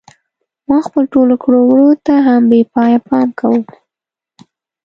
[0.67, 3.61] ما خپلو ټولو کړو وړو ته هم بې پایه پام کاوه.